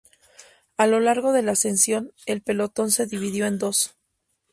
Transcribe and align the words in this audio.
A 0.77 0.87
lo 0.87 0.99
largo 0.99 1.31
de 1.31 1.43
la 1.43 1.51
ascensión, 1.51 2.11
el 2.25 2.41
pelotón 2.41 2.89
se 2.89 3.05
dividió 3.05 3.45
en 3.45 3.59
dos. 3.59 3.99